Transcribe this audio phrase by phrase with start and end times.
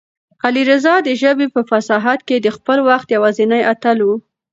[0.43, 4.09] علي رض د ژبې په فصاحت کې د خپل وخت یوازینی اتل و.